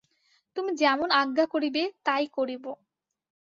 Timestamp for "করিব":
2.37-2.63